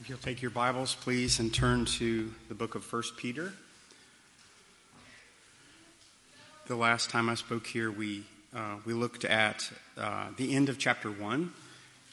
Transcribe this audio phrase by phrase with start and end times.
[0.00, 3.52] If you'll take your Bibles, please, and turn to the book of 1 Peter.
[6.68, 8.24] The last time I spoke here, we,
[8.56, 11.52] uh, we looked at uh, the end of chapter 1,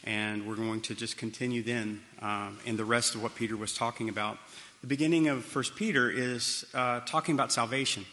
[0.04, 3.74] and we're going to just continue then uh, in the rest of what Peter was
[3.74, 4.38] talking about.
[4.82, 8.06] The beginning of 1 Peter is uh, talking about salvation.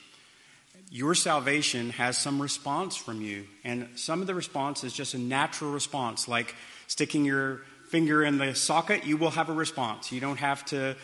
[0.88, 5.18] Your salvation has some response from you, and some of the response is just a
[5.18, 6.54] natural response, like
[6.86, 10.12] sticking your finger in the socket, you will have a response.
[10.12, 10.96] You don't have to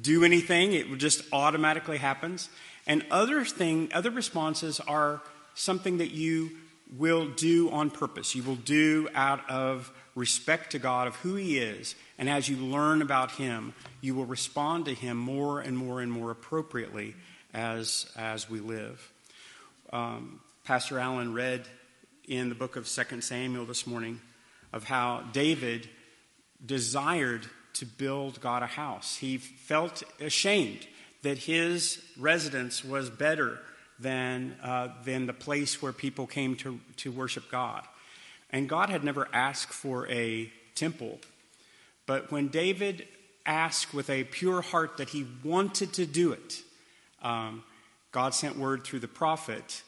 [0.00, 2.48] do anything, it just automatically happens.
[2.86, 5.20] And other thing, other responses are
[5.54, 6.50] something that you
[6.96, 8.34] will do on purpose.
[8.34, 11.94] You will do out of respect to God of who He is.
[12.18, 16.10] And as you learn about Him, you will respond to Him more and more and
[16.10, 17.14] more appropriately
[17.54, 19.12] as, as we live.
[19.92, 21.66] Um, Pastor Allen read
[22.26, 24.20] in the book of 2 Samuel this morning
[24.72, 25.88] of how David
[26.64, 29.16] desired to build God a house.
[29.16, 30.86] He felt ashamed
[31.22, 33.58] that his residence was better
[33.98, 37.84] than, uh, than the place where people came to, to worship God.
[38.50, 41.18] And God had never asked for a temple.
[42.06, 43.06] But when David
[43.46, 46.62] asked with a pure heart that he wanted to do it,
[47.22, 47.62] um,
[48.12, 49.82] God sent word through the prophet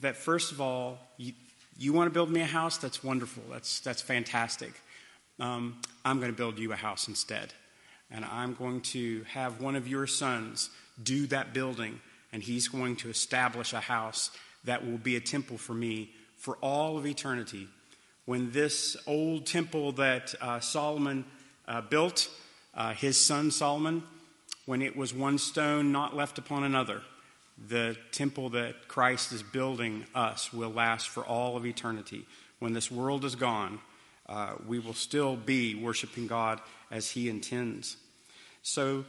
[0.00, 1.32] that, first of all, you,
[1.78, 2.78] you want to build me a house?
[2.78, 3.42] That's wonderful.
[3.50, 4.72] That's, that's fantastic
[5.40, 7.52] um, I'm going to build you a house instead.
[8.10, 10.70] And I'm going to have one of your sons
[11.02, 12.00] do that building,
[12.32, 14.30] and he's going to establish a house
[14.64, 17.68] that will be a temple for me for all of eternity.
[18.26, 21.24] When this old temple that uh, Solomon
[21.66, 22.28] uh, built,
[22.74, 24.02] uh, his son Solomon,
[24.66, 27.02] when it was one stone not left upon another,
[27.68, 32.26] the temple that Christ is building us will last for all of eternity.
[32.58, 33.80] When this world is gone,
[34.30, 37.96] uh, we will still be worshiping God as He intends.
[38.62, 39.04] So,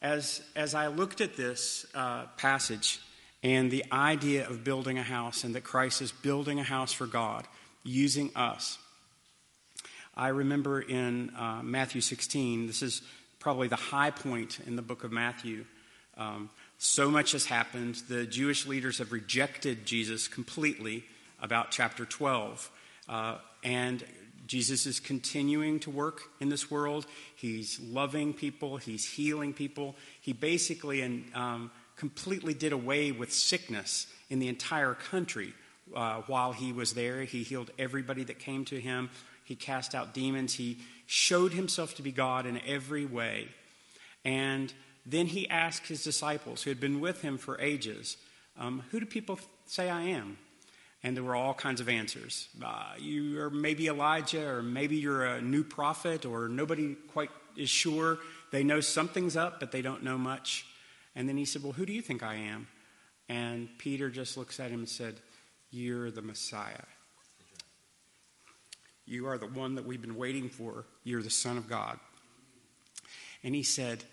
[0.00, 3.00] as, as I looked at this uh, passage
[3.42, 7.06] and the idea of building a house and that Christ is building a house for
[7.06, 7.46] God
[7.82, 8.78] using us,
[10.14, 13.02] I remember in uh, Matthew 16, this is
[13.40, 15.64] probably the high point in the book of Matthew.
[16.16, 17.96] Um, so much has happened.
[18.08, 21.04] The Jewish leaders have rejected Jesus completely
[21.40, 22.70] about chapter 12.
[23.08, 24.04] Uh, and
[24.46, 27.06] Jesus is continuing to work in this world.
[27.34, 29.96] He's loving people, he's healing people.
[30.20, 35.54] He basically and, um, completely did away with sickness in the entire country
[35.94, 37.22] uh, while he was there.
[37.22, 39.10] He healed everybody that came to him,
[39.44, 43.48] he cast out demons, he showed himself to be God in every way.
[44.24, 44.72] And
[45.04, 48.16] then he asked his disciples, who had been with him for ages,
[48.58, 50.38] um, Who do people say I am?
[51.04, 52.48] And there were all kinds of answers.
[52.64, 57.70] Uh, you are maybe Elijah, or maybe you're a new prophet, or nobody quite is
[57.70, 58.18] sure.
[58.50, 60.66] They know something's up, but they don't know much.
[61.14, 62.66] And then he said, Well, who do you think I am?
[63.28, 65.16] And Peter just looks at him and said,
[65.70, 66.84] You're the Messiah.
[69.06, 70.86] You are the one that we've been waiting for.
[71.04, 71.98] You're the Son of God.
[73.42, 74.04] And he said,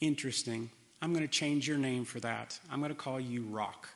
[0.00, 0.70] Interesting.
[1.00, 2.58] I'm going to change your name for that.
[2.70, 3.88] I'm going to call you Rock.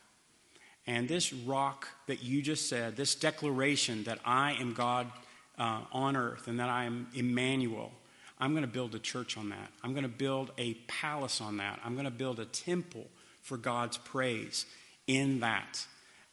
[0.87, 5.11] And this rock that you just said, this declaration that I am God
[5.59, 7.91] uh, on earth and that I am Emmanuel,
[8.39, 9.71] I'm going to build a church on that.
[9.83, 11.81] I'm going to build a palace on that.
[11.85, 13.07] I'm going to build a temple
[13.43, 14.67] for God's praise
[15.07, 15.85] in that.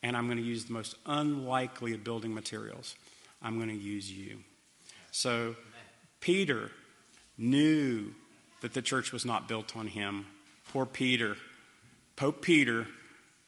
[0.03, 2.95] And I'm going to use the most unlikely of building materials.
[3.41, 4.39] I'm going to use you.
[5.11, 5.55] So
[6.19, 6.71] Peter
[7.37, 8.13] knew
[8.61, 10.25] that the church was not built on him.
[10.71, 11.37] Poor Peter.
[12.15, 12.87] Pope Peter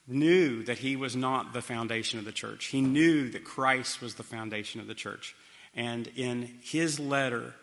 [0.07, 2.65] knew that he was not the foundation of the church.
[2.65, 5.35] He knew that Christ was the foundation of the church.
[5.75, 7.53] And in his letter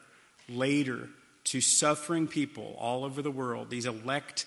[0.48, 1.08] later
[1.44, 4.46] to suffering people all over the world, these elect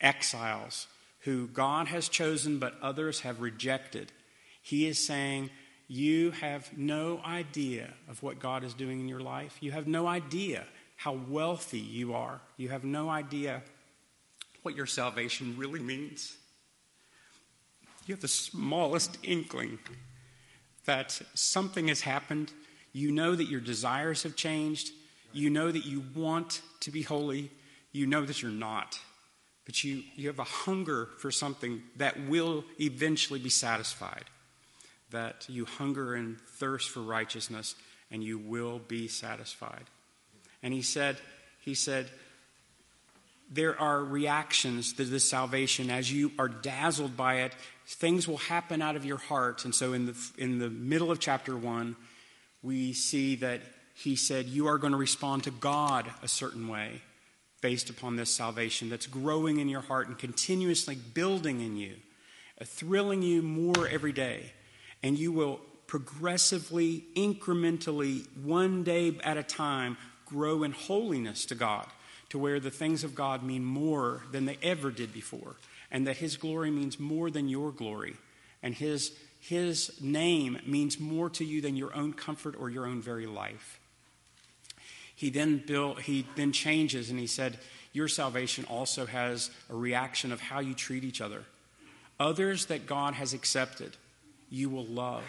[0.00, 0.86] exiles
[1.20, 4.12] who God has chosen but others have rejected,
[4.62, 5.50] he is saying,
[5.88, 9.56] You have no idea of what God is doing in your life.
[9.60, 10.64] You have no idea
[10.96, 12.40] how wealthy you are.
[12.56, 13.62] You have no idea
[14.62, 16.36] what your salvation really means
[18.06, 19.78] you have the smallest inkling
[20.84, 22.52] that something has happened.
[22.92, 24.90] You know that your desires have changed.
[25.32, 27.50] You know that you want to be holy.
[27.92, 28.98] You know that you're not.
[29.64, 34.24] But you, you have a hunger for something that will eventually be satisfied.
[35.10, 37.74] That you hunger and thirst for righteousness,
[38.10, 39.84] and you will be satisfied.
[40.62, 41.16] And he said,
[41.60, 42.06] he said,
[43.50, 47.52] there are reactions to this salvation as you are dazzled by it
[47.86, 49.64] things will happen out of your heart.
[49.64, 51.96] And so in the, in the middle of chapter one,
[52.62, 53.60] we see that
[53.94, 57.00] he said, You are going to respond to God a certain way
[57.60, 61.94] based upon this salvation that's growing in your heart and continuously building in you,
[62.60, 64.52] uh, thrilling you more every day.
[65.02, 69.96] And you will progressively, incrementally, one day at a time,
[70.26, 71.86] grow in holiness to God,
[72.30, 75.56] to where the things of God mean more than they ever did before,
[75.90, 78.16] and that His glory means more than your glory,
[78.62, 83.00] and His, His name means more to you than your own comfort or your own
[83.00, 83.78] very life.
[85.16, 87.58] He then built, he then changes and he said,
[87.94, 91.42] Your salvation also has a reaction of how you treat each other.
[92.20, 93.96] Others that God has accepted,
[94.50, 95.24] you will love.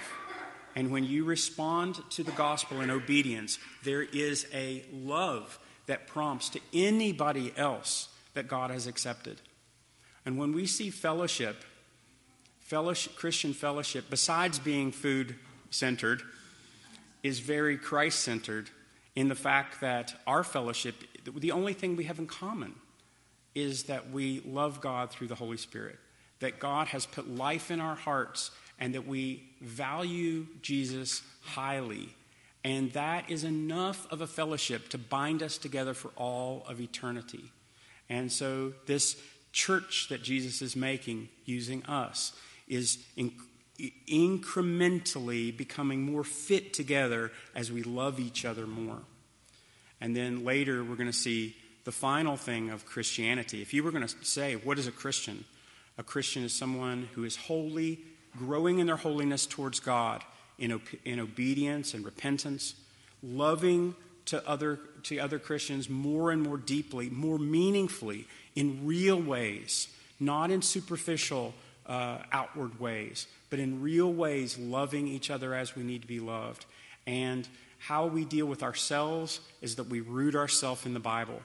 [0.75, 5.57] And when you respond to the gospel in obedience, there is a love
[5.87, 9.41] that prompts to anybody else that God has accepted.
[10.25, 11.63] And when we see fellowship,
[12.59, 15.35] fellowship Christian fellowship, besides being food
[15.69, 16.21] centered,
[17.23, 18.69] is very Christ centered
[19.15, 22.75] in the fact that our fellowship, the only thing we have in common
[23.55, 25.97] is that we love God through the Holy Spirit,
[26.39, 32.09] that God has put life in our hearts and that we value Jesus highly.
[32.67, 37.53] And that is enough of a fellowship to bind us together for all of eternity.
[38.09, 39.15] And so, this
[39.53, 42.33] church that Jesus is making using us
[42.67, 43.31] is in,
[44.09, 48.99] incrementally becoming more fit together as we love each other more.
[50.01, 51.55] And then later, we're going to see
[51.85, 53.61] the final thing of Christianity.
[53.61, 55.45] If you were going to say, what is a Christian?
[55.97, 57.99] A Christian is someone who is holy
[58.37, 60.21] growing in their holiness towards God
[60.59, 62.75] in, in obedience and repentance,
[63.21, 63.95] loving
[64.25, 69.87] to other, to other Christians more and more deeply, more meaningfully, in real ways,
[70.19, 71.53] not in superficial
[71.85, 76.19] uh, outward ways, but in real ways, loving each other as we need to be
[76.19, 76.65] loved.
[77.05, 77.47] And
[77.79, 81.41] how we deal with ourselves is that we root ourselves in the Bible,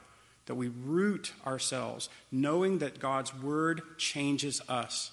[0.46, 5.12] that we root ourselves, knowing that God's word changes us.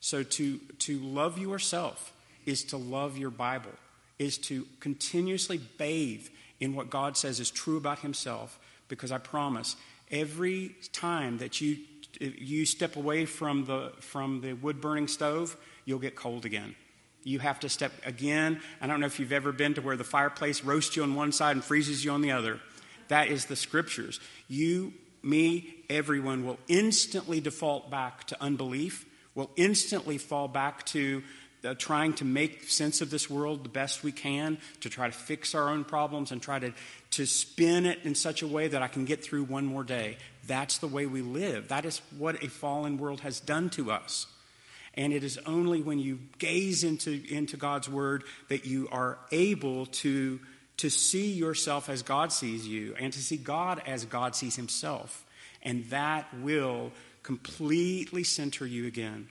[0.00, 2.12] So to, to love yourself
[2.46, 3.72] is to love your Bible,
[4.18, 6.26] is to continuously bathe
[6.58, 8.58] in what God says is true about Himself,
[8.88, 9.76] because I promise
[10.10, 11.78] every time that you,
[12.20, 16.74] you step away from the, from the wood burning stove, you'll get cold again.
[17.22, 18.60] You have to step again.
[18.80, 21.32] I don't know if you've ever been to where the fireplace roasts you on one
[21.32, 22.60] side and freezes you on the other.
[23.08, 24.20] That is the scriptures.
[24.48, 31.22] You, me, everyone will instantly default back to unbelief will instantly fall back to
[31.64, 35.12] uh, trying to make sense of this world the best we can, to try to
[35.12, 36.72] fix our own problems and try to,
[37.10, 40.16] to spin it in such a way that I can get through one more day.
[40.46, 41.68] That's the way we live.
[41.68, 44.26] That is what a fallen world has done to us.
[44.94, 49.86] And it is only when you gaze into, into God's word that you are able
[49.86, 50.40] to,
[50.78, 55.24] to see yourself as God sees you and to see God as God sees himself.
[55.62, 56.90] And that will
[57.22, 59.28] completely center you again.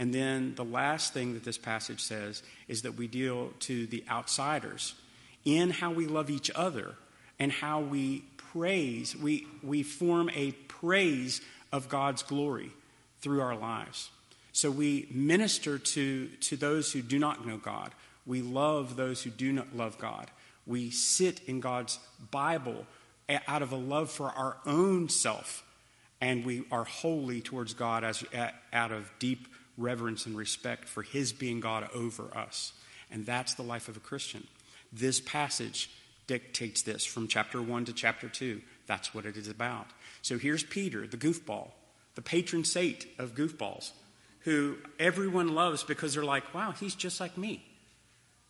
[0.00, 4.02] And then the last thing that this passage says is that we deal to the
[4.10, 4.94] outsiders
[5.44, 6.94] in how we love each other
[7.38, 12.70] and how we praise, we, we form a praise of God's glory
[13.20, 14.08] through our lives.
[14.52, 17.90] So we minister to, to those who do not know God.
[18.24, 20.30] We love those who do not love God.
[20.66, 21.98] We sit in God's
[22.30, 22.86] Bible
[23.46, 25.62] out of a love for our own self
[26.22, 28.24] and we are holy towards God as,
[28.72, 29.46] out of deep
[29.76, 32.72] reverence and respect for His being God over us.
[33.10, 34.46] And that's the life of a Christian.
[34.92, 35.90] This passage
[36.26, 38.60] dictates this from chapter 1 to chapter 2.
[38.86, 39.86] That's what it is about.
[40.22, 41.70] So here's Peter, the goofball,
[42.14, 43.90] the patron saint of goofballs,
[44.40, 47.64] who everyone loves because they're like, wow, he's just like me.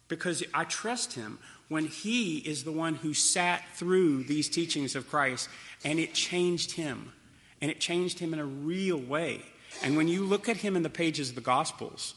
[0.08, 5.08] Because I trust him when he is the one who sat through these teachings of
[5.08, 5.48] Christ
[5.84, 7.12] and it changed him
[7.60, 9.42] and it changed him in a real way.
[9.82, 12.14] And when you look at him in the pages of the Gospels,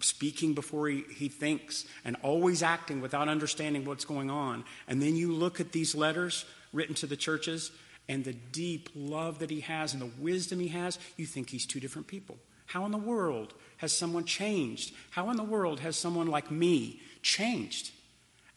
[0.00, 5.16] speaking before he, he thinks and always acting without understanding what's going on, and then
[5.16, 7.70] you look at these letters written to the churches
[8.08, 11.66] and the deep love that he has and the wisdom he has, you think he's
[11.66, 12.38] two different people.
[12.66, 14.94] How in the world has someone changed?
[15.10, 17.92] How in the world has someone like me changed?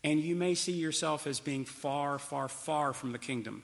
[0.03, 3.63] And you may see yourself as being far, far, far from the kingdom.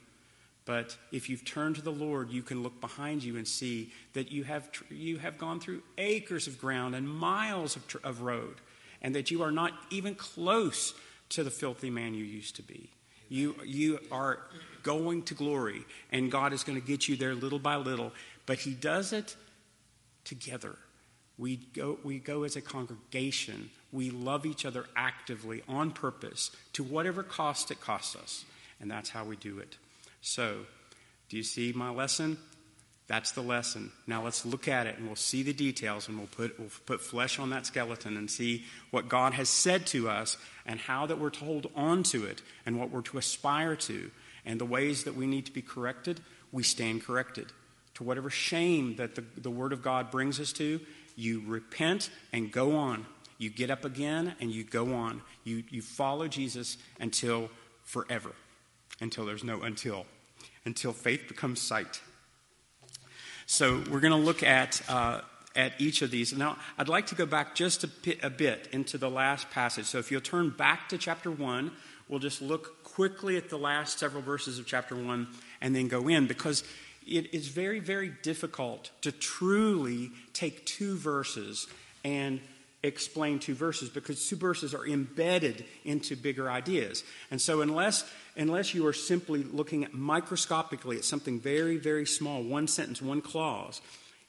[0.70, 4.32] But if you've turned to the Lord, you can look behind you and see that
[4.32, 8.62] you have, you have gone through acres of ground and miles of, of road,
[9.02, 10.94] and that you are not even close
[11.30, 12.92] to the filthy man you used to be.
[13.30, 14.42] You, you are
[14.84, 18.12] going to glory, and God is going to get you there little by little,
[18.46, 19.36] but He does it
[20.24, 20.76] together
[21.40, 23.72] We go, we go as a congregation.
[23.92, 28.46] We love each other actively on purpose to whatever cost it costs us.
[28.80, 29.78] And that's how we do it.
[30.22, 30.66] So,
[31.30, 32.38] do you see my lesson?
[33.08, 33.92] That's the lesson.
[34.06, 37.02] Now let's look at it and we'll see the details and we'll put, we'll put
[37.02, 41.20] flesh on that skeleton and see what God has said to us and how that
[41.20, 44.12] we're to hold on to it and what we're to aspire to
[44.46, 46.22] and the ways that we need to be corrected,
[46.52, 47.52] we stand corrected.
[47.96, 50.80] To whatever shame that the, the Word of God brings us to,
[51.16, 53.08] you repent and go on.
[53.40, 55.22] You get up again and you go on.
[55.44, 57.50] You, you follow Jesus until
[57.84, 58.34] forever,
[59.02, 60.06] until there's no until,
[60.66, 62.02] until faith becomes sight.
[63.46, 65.22] So we're going to look at, uh,
[65.56, 66.38] at each of these.
[66.38, 69.86] Now, I'd like to go back just a bit, a bit into the last passage.
[69.86, 71.72] So if you'll turn back to chapter 1,
[72.08, 75.28] we'll just look quickly at the last several verses of chapter 1
[75.62, 76.64] and then go in because
[77.08, 81.66] it is very, very difficult to truly take two verses
[82.04, 82.40] and
[82.82, 87.04] explain two verses because two verses are embedded into bigger ideas.
[87.30, 92.42] And so unless unless you are simply looking at microscopically at something very, very small,
[92.42, 93.82] one sentence, one clause,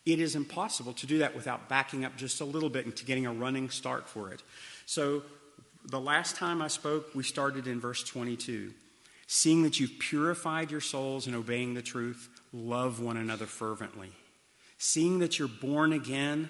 [0.04, 3.26] it is impossible to do that without backing up just a little bit and getting
[3.26, 4.42] a running start for it.
[4.86, 5.22] So
[5.84, 8.72] the last time I spoke, we started in verse 22.
[9.26, 14.10] Seeing that you've purified your souls in obeying the truth, love one another fervently.
[14.78, 16.48] Seeing that you're born again,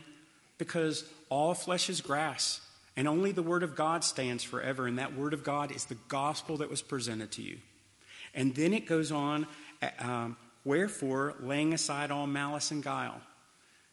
[0.61, 2.61] because all flesh is grass,
[2.97, 5.97] and only the Word of God stands forever, and that Word of God is the
[6.07, 7.59] gospel that was presented to you.
[8.35, 9.49] And then it goes on,
[9.99, 13.21] um, wherefore, laying aside all malice and guile.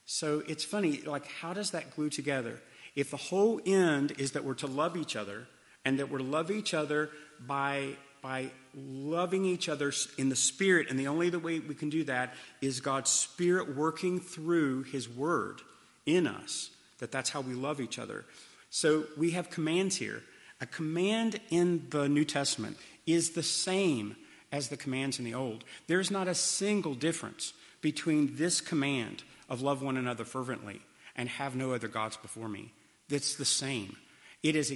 [0.06, 2.62] So it's funny, like, how does that glue together?
[2.96, 5.48] If the whole end is that we're to love each other,
[5.86, 7.10] and that we're love each other
[7.40, 12.04] by, by loving each other in the Spirit, and the only way we can do
[12.04, 15.62] that is God's Spirit working through His Word
[16.08, 18.26] in us, that that's how we love each other.
[18.72, 20.24] So we have commands here.
[20.60, 24.16] A command in the New Testament is the same
[24.52, 25.64] as the commands in the Old.
[25.86, 30.82] There's not a single difference between this command of love one another fervently
[31.16, 32.72] and have no other gods before me.
[33.10, 33.98] That's the same.
[34.44, 34.72] It is,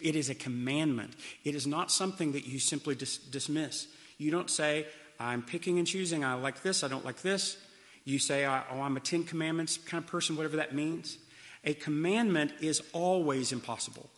[0.00, 1.14] it is a commandment.
[1.44, 3.86] It is not something that you simply dis- dismiss.
[4.18, 4.86] You don't say,
[5.18, 6.24] I'm picking and choosing.
[6.24, 7.56] I like this, I don't like this.
[8.06, 11.18] You say, oh, I'm a Ten Commandments kind of person, whatever that means.
[11.64, 14.08] A commandment is always impossible.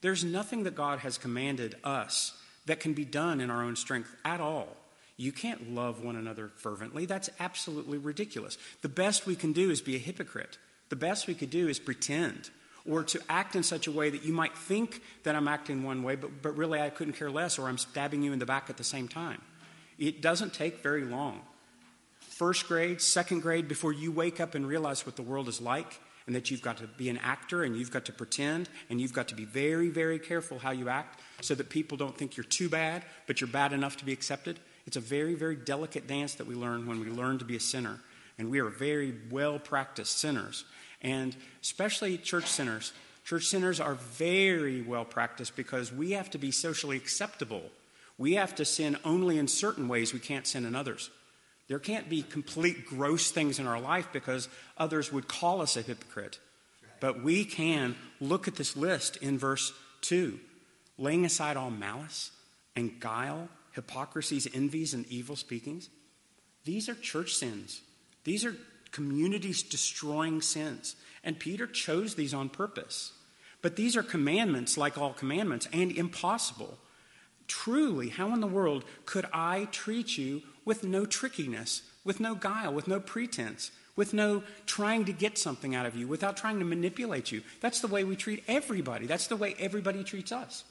[0.00, 2.32] There's nothing that God has commanded us
[2.66, 4.68] that can be done in our own strength at all.
[5.16, 7.06] You can't love one another fervently.
[7.06, 8.56] That's absolutely ridiculous.
[8.82, 10.56] The best we can do is be a hypocrite.
[10.88, 12.50] The best we could do is pretend
[12.88, 16.02] or to act in such a way that you might think that I'm acting one
[16.02, 18.70] way, but, but really I couldn't care less, or I'm stabbing you in the back
[18.70, 19.40] at the same time.
[19.98, 21.40] It doesn't take very long.
[22.34, 26.00] First grade, second grade, before you wake up and realize what the world is like,
[26.26, 29.12] and that you've got to be an actor and you've got to pretend and you've
[29.12, 32.42] got to be very, very careful how you act so that people don't think you're
[32.42, 34.58] too bad, but you're bad enough to be accepted.
[34.84, 37.60] It's a very, very delicate dance that we learn when we learn to be a
[37.60, 38.00] sinner.
[38.36, 40.64] And we are very well practiced sinners.
[41.02, 42.92] And especially church sinners.
[43.24, 47.62] Church sinners are very well practiced because we have to be socially acceptable.
[48.18, 51.10] We have to sin only in certain ways, we can't sin in others.
[51.68, 55.82] There can't be complete gross things in our life because others would call us a
[55.82, 56.38] hypocrite.
[57.00, 60.38] But we can look at this list in verse 2
[60.96, 62.30] laying aside all malice
[62.76, 65.90] and guile, hypocrisies, envies, and evil speakings.
[66.64, 67.80] These are church sins.
[68.22, 68.56] These are
[68.92, 70.94] communities destroying sins.
[71.24, 73.12] And Peter chose these on purpose.
[73.60, 76.78] But these are commandments, like all commandments, and impossible.
[77.48, 82.72] Truly, how in the world could I treat you with no trickiness, with no guile,
[82.72, 86.64] with no pretense, with no trying to get something out of you, without trying to
[86.64, 87.42] manipulate you.
[87.60, 89.06] That's the way we treat everybody.
[89.06, 90.64] That's the way everybody treats us.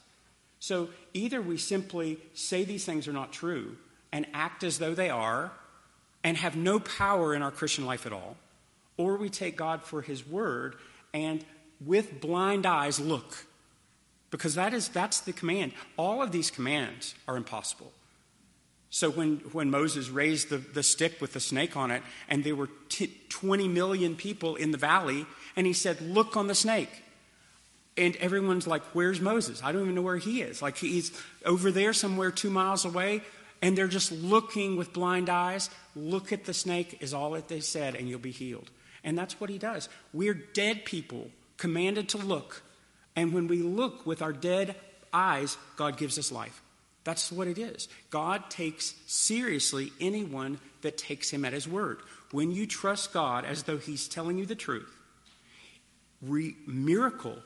[0.59, 3.77] So either we simply say these things are not true
[4.11, 5.51] and act as though they are
[6.23, 8.37] and have no power in our Christian life at all,
[8.95, 10.75] or we take God for his word
[11.13, 11.43] and
[11.85, 13.45] with blind eyes look.
[14.31, 15.73] Because that is that's the command.
[15.97, 17.91] All of these commands are impossible.
[18.93, 22.55] So when, when Moses raised the, the stick with the snake on it, and there
[22.55, 27.01] were t- 20 million people in the valley, and he said, Look on the snake.
[27.97, 29.63] And everyone's like, Where's Moses?
[29.63, 30.61] I don't even know where he is.
[30.61, 31.11] Like he's
[31.43, 33.23] over there somewhere two miles away,
[33.63, 35.71] and they're just looking with blind eyes.
[35.95, 38.69] Look at the snake, is all that they said, and you'll be healed.
[39.03, 39.89] And that's what he does.
[40.13, 42.61] We're dead people, commanded to look.
[43.15, 44.75] And when we look with our dead
[45.11, 46.61] eyes, God gives us life.
[47.03, 47.87] That's what it is.
[48.09, 51.99] God takes seriously anyone that takes him at his word.
[52.31, 54.93] When you trust God as though he's telling you the truth,
[56.21, 57.37] re- miracle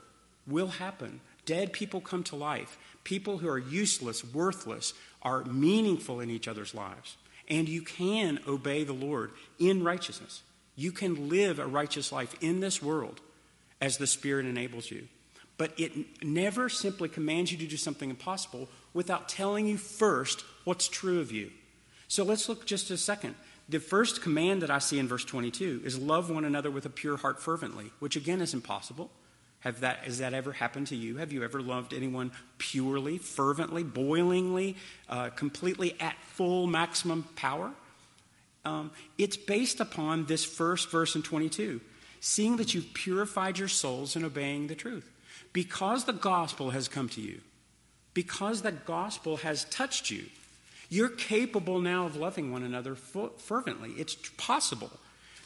[0.45, 1.21] will happen.
[1.45, 2.77] Dead people come to life.
[3.03, 7.17] People who are useless, worthless, are meaningful in each other's lives.
[7.49, 10.43] And you can obey the Lord in righteousness.
[10.75, 13.21] You can live a righteous life in this world
[13.81, 15.07] as the Spirit enables you.
[15.57, 20.87] But it never simply commands you to do something impossible without telling you first what's
[20.87, 21.51] true of you.
[22.07, 23.35] So let's look just a second.
[23.69, 26.89] The first command that I see in verse 22 is love one another with a
[26.89, 29.11] pure heart fervently, which again is impossible.
[29.59, 31.17] Have that, has that ever happened to you?
[31.17, 34.77] Have you ever loved anyone purely, fervently, boilingly,
[35.09, 37.71] uh, completely at full maximum power?
[38.65, 38.89] Um,
[39.19, 41.81] it's based upon this first verse in 22
[42.19, 45.07] seeing that you've purified your souls in obeying the truth.
[45.53, 47.41] Because the gospel has come to you,
[48.17, 50.25] because the gospel has touched you,
[50.89, 53.91] you're capable now of loving one another fervently.
[53.91, 54.89] It's possible.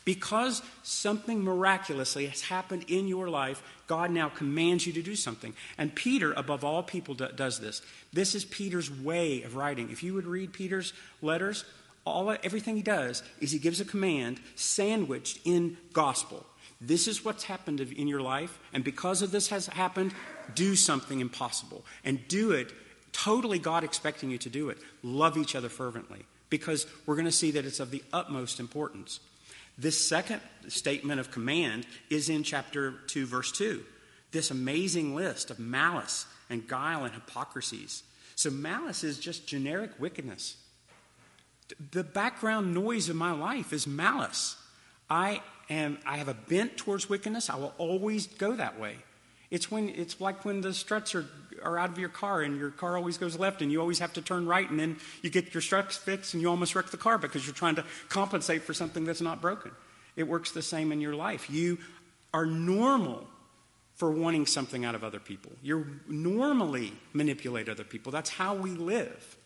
[0.06, 5.54] Because something miraculously has happened in your life, God now commands you to do something.
[5.78, 7.82] And Peter, above all people, does this.
[8.14, 9.92] This is Peter's way of writing.
[9.92, 11.66] If you would read Peter's letters,
[12.06, 16.46] all everything he does is he gives a command sandwiched in gospel.
[16.80, 20.14] This is what's happened in your life, and because of this has happened,
[20.56, 21.86] do something impossible.
[22.04, 22.72] And do it
[23.12, 24.78] totally God expecting you to do it.
[25.04, 29.20] Love each other fervently, because we're going to see that it's of the utmost importance.
[29.78, 33.84] This second statement of command is in chapter 2, verse 2.
[34.32, 38.04] This amazing list of malice and guile and hypocrisies.
[38.36, 40.58] So, malice is just generic wickedness.
[41.92, 44.58] The background noise of my life is malice.
[45.10, 47.50] I am I have a bent towards wickedness.
[47.50, 48.98] I will always go that way.
[49.52, 51.26] It's when it's like when the struts are,
[51.62, 54.14] are out of your car and your car always goes left and you always have
[54.14, 56.98] to turn right and then you get your struts fixed and you almost wreck the
[56.98, 59.72] car because you're trying to compensate for something that's not broken.
[60.16, 61.50] It works the same in your life.
[61.50, 61.78] You
[62.34, 63.28] are normal
[63.96, 65.52] for wanting something out of other people.
[65.62, 68.12] You normally manipulate other people.
[68.12, 69.38] That's how we live.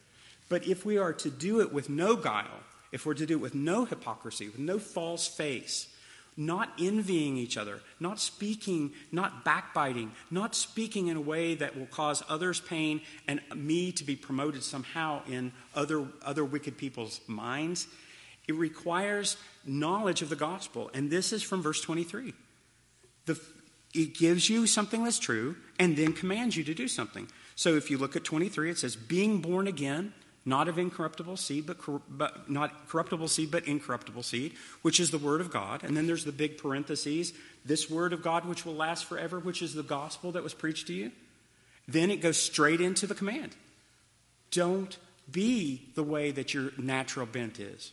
[0.48, 3.42] But if we are to do it with no guile, if we're to do it
[3.42, 5.88] with no hypocrisy, with no false face,
[6.38, 11.86] not envying each other, not speaking, not backbiting, not speaking in a way that will
[11.86, 17.88] cause others pain and me to be promoted somehow in other, other wicked people's minds.
[18.48, 20.92] It requires knowledge of the gospel.
[20.94, 22.34] And this is from verse 23.
[23.26, 23.40] The,
[23.94, 27.28] it gives you something that's true and then commands you to do something.
[27.56, 30.14] So if you look at 23, it says, being born again
[30.46, 34.54] not of incorruptible seed, but, cor- but, not corruptible seed, but incorruptible seed,
[34.84, 35.84] which is the word of God.
[35.84, 37.34] And then there's the big parentheses,
[37.66, 40.88] this word of God which will last forever, which is the gospel that was preached
[40.88, 41.12] to you.
[41.88, 43.56] Then it goes straight into the command.
[44.52, 44.98] Don't
[45.30, 47.92] be the way that your natural bent is.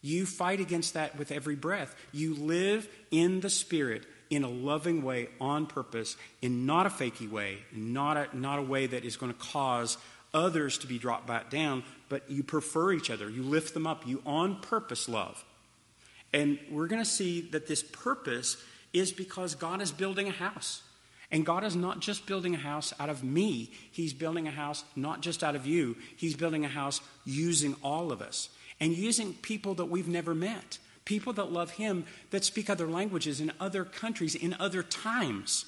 [0.00, 1.94] You fight against that with every breath.
[2.12, 7.30] You live in the Spirit in a loving way on purpose, in not a fakey
[7.30, 9.96] way, not a, not a way that is going to cause
[10.34, 13.28] others to be dropped back down, but you prefer each other.
[13.28, 14.06] You lift them up.
[14.06, 15.44] You on purpose love.
[16.32, 18.56] And we're going to see that this purpose
[18.92, 20.82] is because God is building a house.
[21.30, 24.84] And God is not just building a house out of me, He's building a house
[24.94, 29.32] not just out of you, He's building a house using all of us and using
[29.32, 33.84] people that we've never met, people that love Him, that speak other languages in other
[33.84, 35.64] countries, in other times.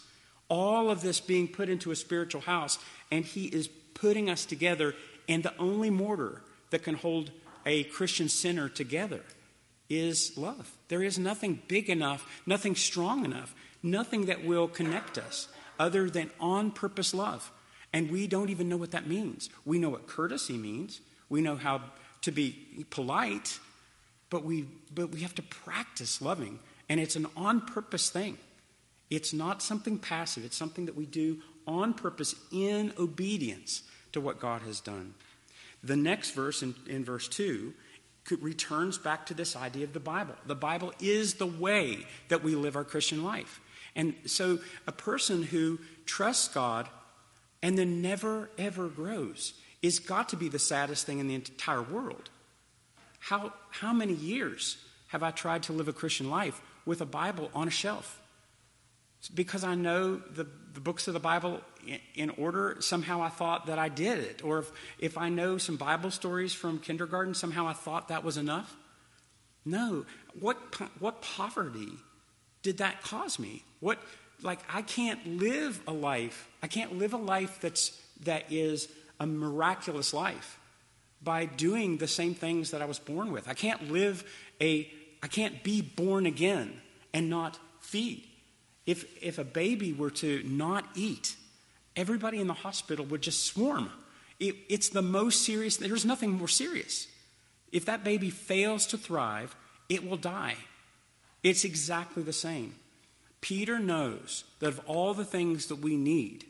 [0.50, 2.79] All of this being put into a spiritual house,
[3.11, 4.94] and He is putting us together,
[5.28, 7.30] and the only mortar that can hold
[7.64, 9.22] a Christian sinner together
[9.88, 10.70] is love.
[10.88, 16.30] There is nothing big enough, nothing strong enough, nothing that will connect us other than
[16.40, 17.50] on purpose love.
[17.92, 19.50] And we don't even know what that means.
[19.64, 21.80] We know what courtesy means, we know how
[22.22, 23.59] to be polite,
[24.30, 26.59] but we, but we have to practice loving.
[26.88, 28.38] And it's an on purpose thing.
[29.11, 34.40] It's not something passive, it's something that we do on purpose in obedience to what
[34.40, 35.14] God has done.
[35.83, 37.72] The next verse, in, in verse 2,
[38.40, 40.35] returns back to this idea of the Bible.
[40.46, 43.61] The Bible is the way that we live our Christian life.
[43.94, 46.88] And so a person who trusts God
[47.62, 51.83] and then never, ever grows is got to be the saddest thing in the entire
[51.83, 52.31] world.
[53.20, 57.50] How, how many years have I tried to live a Christian life with a Bible
[57.55, 58.20] on a shelf?
[59.33, 61.60] because I know the, the books of the Bible
[62.14, 64.44] in, order, somehow I thought that I did it.
[64.44, 68.37] Or if, if I know some Bible stories from kindergarten, somehow I thought that was
[68.37, 68.74] enough.
[69.64, 70.04] No.
[70.38, 70.58] What,
[70.98, 71.92] what poverty
[72.62, 73.62] did that cause me?
[73.80, 73.98] What,
[74.42, 78.88] like, I can't live a life, I can't live a life that's, that is
[79.20, 80.58] a miraculous life
[81.22, 83.48] by doing the same things that I was born with.
[83.48, 84.24] I can't live
[84.60, 84.90] a,
[85.22, 86.80] I can't be born again
[87.14, 88.28] and not feed
[88.87, 91.37] If, if a baby were to not eat,
[91.97, 93.90] everybody in the hospital would just swarm.
[94.38, 97.07] It, it's the most serious, there's nothing more serious.
[97.73, 99.57] If that baby fails to thrive,
[99.88, 100.57] it will die.
[101.42, 102.75] It's exactly the same.
[103.40, 106.47] Peter knows that of all the things that we need,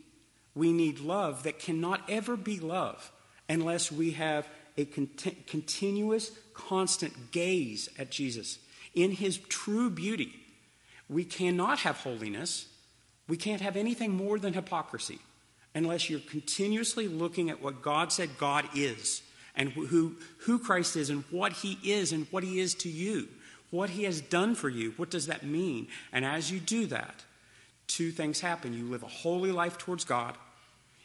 [0.53, 3.11] we need love that cannot ever be love
[3.49, 8.59] unless we have a cont- continuous, constant gaze at Jesus
[8.93, 10.33] in his true beauty.
[11.09, 12.67] We cannot have holiness.
[13.27, 15.19] We can't have anything more than hypocrisy
[15.73, 19.21] unless you're continuously looking at what God said God is
[19.55, 23.27] and who, who Christ is and what he is and what he is to you,
[23.71, 24.93] what he has done for you.
[24.97, 25.87] What does that mean?
[26.11, 27.23] And as you do that,
[27.87, 28.73] two things happen.
[28.73, 30.35] You live a holy life towards God,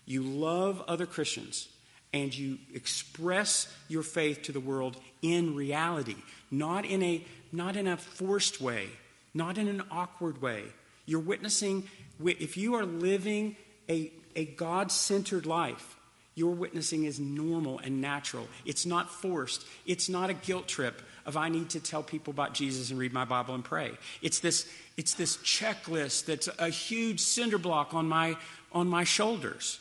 [0.06, 1.68] you love other Christians,
[2.12, 6.16] and you express your faith to the world in reality,
[6.50, 8.88] not in a, not in a forced way,
[9.34, 10.64] not in an awkward way.
[11.06, 11.88] You're witnessing,
[12.24, 13.56] if you are living
[13.88, 15.96] a, a God centered life,
[16.34, 18.48] your witnessing is normal and natural.
[18.64, 19.64] It's not forced.
[19.84, 23.12] It's not a guilt trip of I need to tell people about Jesus and read
[23.12, 23.92] my Bible and pray.
[24.22, 28.36] It's this, it's this checklist that's a huge cinder block on my,
[28.72, 29.80] on my shoulders.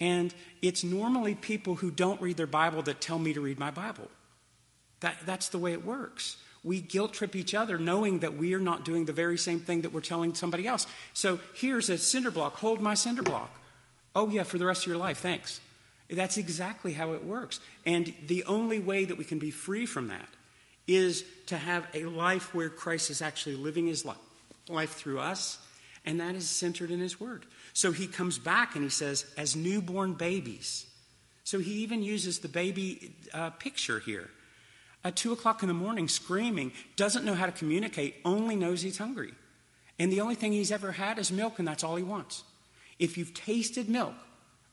[0.00, 3.70] And it's normally people who don't read their Bible that tell me to read my
[3.70, 4.10] Bible.
[5.00, 6.36] That, that's the way it works.
[6.64, 9.82] We guilt trip each other knowing that we are not doing the very same thing
[9.82, 10.86] that we're telling somebody else.
[11.12, 12.56] So here's a cinder block.
[12.56, 13.50] Hold my cinder block.
[14.16, 15.18] Oh, yeah, for the rest of your life.
[15.18, 15.60] Thanks.
[16.08, 17.60] That's exactly how it works.
[17.84, 20.28] And the only way that we can be free from that
[20.86, 24.16] is to have a life where Christ is actually living his life
[24.68, 25.58] life through us,
[26.06, 27.44] and that is centered in his word.
[27.74, 30.86] So he comes back and he says, as newborn babies.
[31.44, 34.30] So he even uses the baby uh, picture here.
[35.04, 38.98] At two o'clock in the morning, screaming, doesn't know how to communicate, only knows he's
[38.98, 39.34] hungry.
[39.98, 42.42] And the only thing he's ever had is milk, and that's all he wants.
[42.98, 44.14] If you've tasted milk,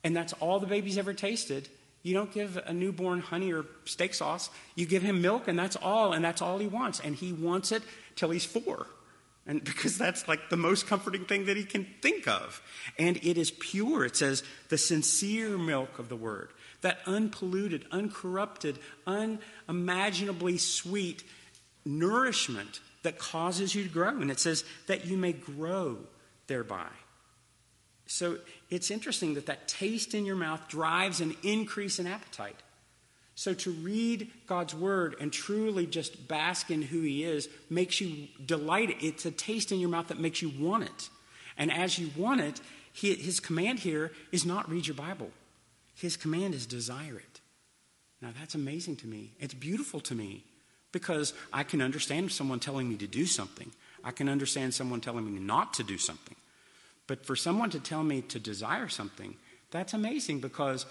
[0.03, 1.67] and that's all the baby's ever tasted,
[2.03, 4.49] you don't give a newborn honey or steak sauce.
[4.75, 6.99] You give him milk, and that's all, and that's all he wants.
[6.99, 7.83] And he wants it
[8.15, 8.87] till he's four.
[9.45, 12.61] And because that's like the most comforting thing that he can think of.
[12.97, 14.05] And it is pure.
[14.05, 16.49] It says the sincere milk of the word,
[16.81, 21.23] that unpolluted, uncorrupted, unimaginably sweet
[21.85, 24.09] nourishment that causes you to grow.
[24.09, 25.97] And it says that you may grow
[26.47, 26.87] thereby.
[28.05, 28.37] So
[28.69, 32.61] it's interesting that that taste in your mouth drives an increase in appetite.
[33.35, 38.27] So to read God's word and truly just bask in who He is makes you
[38.45, 38.97] delight.
[39.01, 41.09] It's a taste in your mouth that makes you want it.
[41.57, 42.59] And as you want it,
[42.93, 45.31] His command here is not read your Bible.
[46.01, 47.41] His command is desire it.
[48.23, 49.33] Now that's amazing to me.
[49.39, 50.43] It's beautiful to me
[50.91, 53.71] because I can understand someone telling me to do something.
[54.03, 56.35] I can understand someone telling me not to do something.
[57.05, 59.35] But for someone to tell me to desire something,
[59.69, 60.87] that's amazing because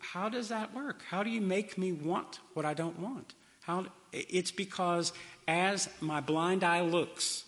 [0.00, 1.02] how does that work?
[1.08, 3.34] How do you make me want what I don't want?
[3.60, 5.12] How, it's because
[5.46, 7.44] as my blind eye looks,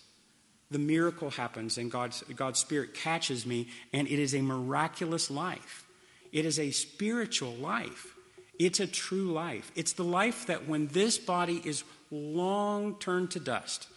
[0.71, 5.87] the miracle happens and God's, God's Spirit catches me, and it is a miraculous life.
[6.33, 8.15] It is a spiritual life.
[8.59, 9.73] It's a true life.
[9.75, 13.89] It's the life that when this body is long turned to dust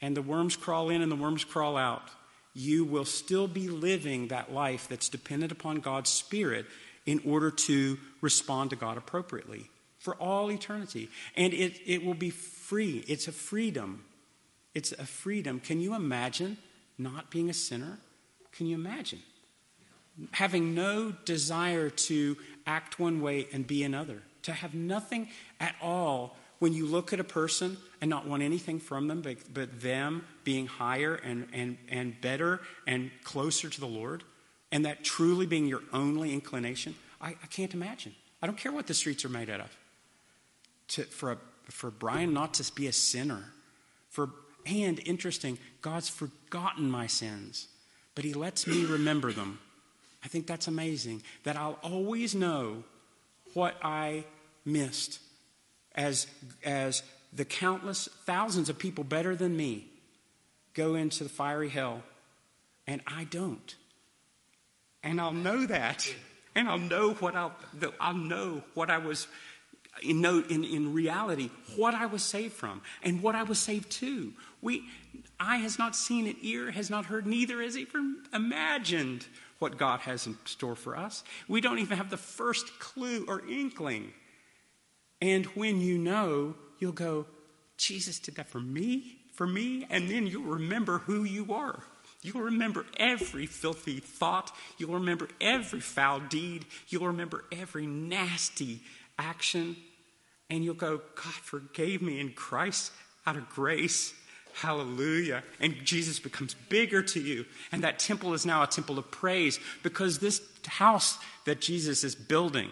[0.00, 2.02] and the worms crawl in and the worms crawl out,
[2.54, 6.66] you will still be living that life that's dependent upon God's Spirit
[7.06, 11.08] in order to respond to God appropriately for all eternity.
[11.36, 13.04] And it, it will be free.
[13.08, 14.04] It's a freedom.
[14.74, 15.60] It's a freedom.
[15.60, 16.58] Can you imagine
[16.98, 17.98] not being a sinner?
[18.52, 19.20] Can you imagine?
[20.32, 25.28] Having no desire to act one way and be another, to have nothing
[25.60, 29.36] at all when you look at a person and not want anything from them but,
[29.52, 34.22] but them being higher and, and, and better and closer to the Lord,
[34.70, 38.14] and that truly being your only inclination, I, I can't imagine.
[38.40, 39.76] I don't care what the streets are made out of.
[40.88, 43.44] To, for, a, for Brian not to be a sinner,
[44.10, 44.30] for
[44.66, 47.68] and interesting, God's forgotten my sins,
[48.14, 49.58] but He lets me remember them.
[50.24, 51.22] I think that's amazing.
[51.44, 52.84] That I'll always know
[53.52, 54.24] what I
[54.64, 55.20] missed
[55.94, 56.26] as,
[56.64, 59.86] as the countless thousands of people better than me
[60.72, 62.02] go into the fiery hell,
[62.86, 63.74] and I don't.
[65.02, 66.12] And I'll know that.
[66.56, 67.52] And I'll know what I'll,
[68.00, 69.26] I'll know what I was,
[70.02, 74.32] in, in, in reality, what I was saved from and what I was saved to.
[74.62, 74.84] We,
[75.40, 79.26] eye has not seen it, ear has not heard, neither has even imagined
[79.58, 81.24] what God has in store for us.
[81.48, 84.12] We don't even have the first clue or inkling
[85.24, 87.24] and when you know, you'll go,
[87.78, 91.82] Jesus did that for me, for me, and then you'll remember who you are.
[92.20, 94.54] You'll remember every filthy thought.
[94.76, 96.66] You'll remember every foul deed.
[96.88, 98.82] You'll remember every nasty
[99.18, 99.76] action.
[100.50, 102.92] And you'll go, God forgave me in Christ
[103.26, 104.12] out of grace.
[104.54, 105.42] Hallelujah.
[105.60, 107.44] And Jesus becomes bigger to you.
[107.72, 112.14] And that temple is now a temple of praise because this house that Jesus is
[112.14, 112.70] building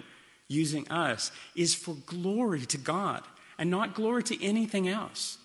[0.49, 3.25] using us is for glory to God
[3.59, 5.39] and not glory to anything else.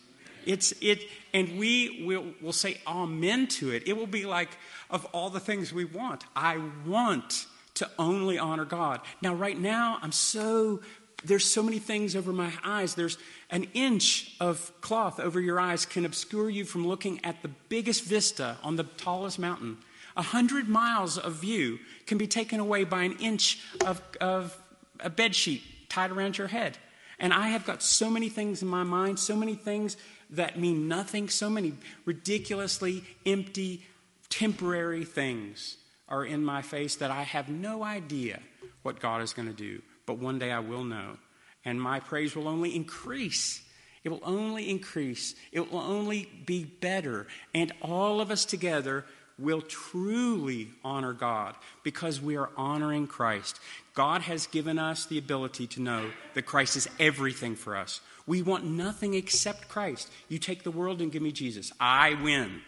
[0.46, 1.02] It's it,
[1.34, 3.84] and we will will say amen to it.
[3.86, 4.50] It will be like
[4.90, 6.24] of all the things we want.
[6.36, 9.02] I want to only honor God.
[9.22, 10.82] Now, right now, I'm so
[11.24, 12.96] there's so many things over my eyes.
[12.96, 13.18] There's
[13.50, 18.04] an inch of cloth over your eyes can obscure you from looking at the biggest
[18.04, 19.78] vista on the tallest mountain.
[20.16, 24.58] A hundred miles of view can be taken away by an inch of, of
[25.00, 26.78] a bed sheet tied around your head.
[27.20, 29.98] And I have got so many things in my mind, so many things
[30.30, 31.74] that mean nothing, so many
[32.06, 33.84] ridiculously empty,
[34.30, 35.78] temporary things
[36.10, 38.40] are in my face that I have no idea
[38.84, 39.82] what God is going to do.
[40.08, 41.18] But one day I will know.
[41.64, 43.62] And my praise will only increase.
[44.04, 45.36] It will only increase.
[45.52, 47.28] It will only be better.
[47.54, 49.06] And all of us together
[49.38, 53.60] will truly honor God because we are honoring Christ.
[53.94, 58.02] God has given us the ability to know that Christ is everything for us.
[58.26, 60.10] We want nothing except Christ.
[60.30, 61.72] You take the world and give me Jesus.
[61.80, 62.62] I win.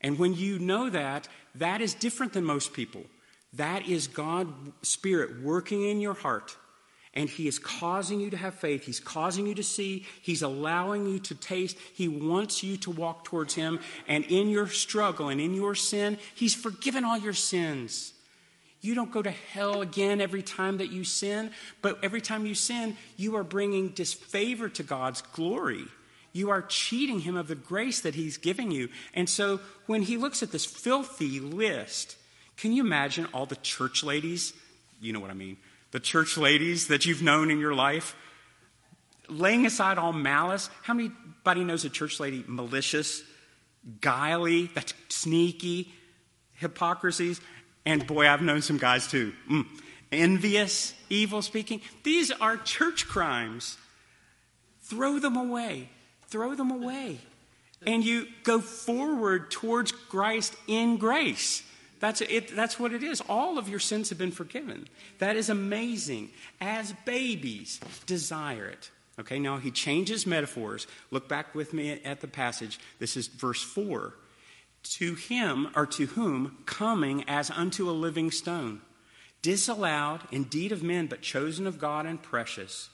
[0.00, 3.02] And when you know that, that is different than most people.
[3.54, 6.56] That is God's Spirit working in your heart.
[7.14, 8.84] And He is causing you to have faith.
[8.84, 10.04] He's causing you to see.
[10.20, 11.76] He's allowing you to taste.
[11.94, 13.80] He wants you to walk towards Him.
[14.08, 18.12] And in your struggle and in your sin, He's forgiven all your sins.
[18.80, 22.54] You don't go to hell again every time that you sin, but every time you
[22.54, 25.84] sin, you are bringing disfavor to God's glory.
[26.34, 28.90] You are cheating Him of the grace that He's giving you.
[29.14, 32.16] And so when He looks at this filthy list,
[32.56, 34.52] can you imagine all the church ladies?
[35.00, 35.56] You know what I mean.
[35.94, 38.16] The church ladies that you've known in your life,
[39.28, 40.68] laying aside all malice.
[40.82, 43.22] How many anybody knows a church lady malicious,
[44.00, 45.94] guiley, that's sneaky,
[46.54, 47.40] hypocrisies?
[47.86, 49.34] And boy, I've known some guys too.
[49.48, 49.66] Mm.
[50.10, 51.80] Envious, evil speaking.
[52.02, 53.78] These are church crimes.
[54.80, 55.90] Throw them away.
[56.26, 57.20] Throw them away.
[57.86, 61.62] And you go forward towards Christ in grace.
[62.00, 63.22] That's, it, that's what it is.
[63.28, 64.88] All of your sins have been forgiven.
[65.18, 66.30] That is amazing.
[66.60, 68.90] As babies, desire it.
[69.18, 70.86] Okay, now he changes metaphors.
[71.10, 72.78] Look back with me at the passage.
[72.98, 74.14] This is verse 4
[74.84, 78.80] to him or to whom coming as unto a living stone,
[79.42, 82.90] disallowed indeed of men, but chosen of God and precious,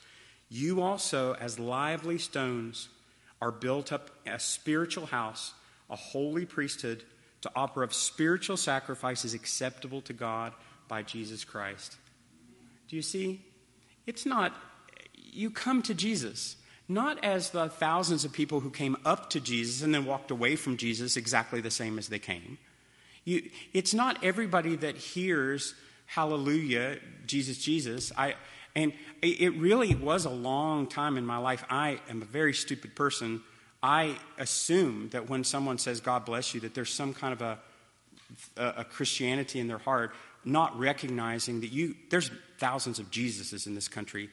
[0.49, 2.89] you also, as lively stones,
[3.41, 5.55] are built up a spiritual house,
[5.89, 7.05] a holy priesthood,
[7.43, 10.53] to offer up spiritual sacrifices acceptable to God
[10.89, 11.97] by Jesus Christ.
[12.89, 13.41] Do you see?
[14.07, 14.55] It's not,
[15.15, 16.57] you come to Jesus
[16.91, 20.57] not as the thousands of people who came up to Jesus and then walked away
[20.57, 22.59] from Jesus exactly the same as they came.
[23.25, 25.75] You, it's not everybody that hears
[26.07, 28.11] hallelujah, Jesus, Jesus.
[28.19, 28.35] I,
[28.75, 31.65] and it really was a long time in my life.
[31.71, 33.43] I am a very stupid person.
[33.83, 37.59] I assume that when someone says God bless you, that there's some kind of a,
[38.57, 40.13] a, Christianity in their heart,
[40.45, 44.31] not recognizing that you, there's thousands of Jesuses in this country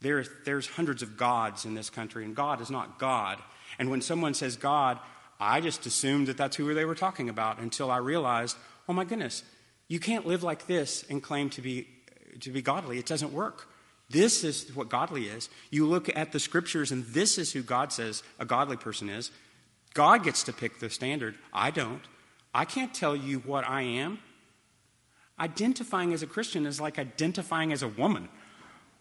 [0.00, 3.38] there, there's hundreds of gods in this country, and God is not God.
[3.78, 4.98] And when someone says God,
[5.40, 8.56] I just assumed that that's who they were talking about until I realized,
[8.88, 9.42] oh my goodness,
[9.88, 11.88] you can't live like this and claim to be,
[12.40, 12.98] to be godly.
[12.98, 13.68] It doesn't work.
[14.10, 15.50] This is what godly is.
[15.70, 19.30] You look at the scriptures, and this is who God says a godly person is.
[19.94, 21.34] God gets to pick the standard.
[21.52, 22.02] I don't.
[22.54, 24.18] I can't tell you what I am.
[25.38, 28.28] Identifying as a Christian is like identifying as a woman.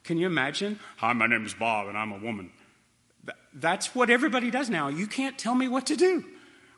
[0.03, 0.79] Can you imagine?
[0.97, 2.51] Hi, my name is Bob and I'm a woman.
[3.53, 4.87] That's what everybody does now.
[4.87, 6.23] You can't tell me what to do.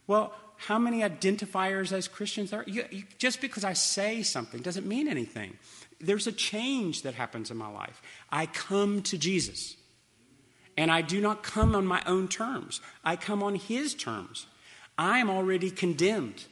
[0.08, 2.64] Well, how many identifiers as Christians are?
[2.66, 5.58] You, you, just because I say something doesn't mean anything.
[6.00, 8.02] There's a change that happens in my life.
[8.32, 9.76] I come to Jesus.
[10.78, 14.48] And I do not come on my own terms, I come on His terms.
[14.98, 16.46] I am already condemned.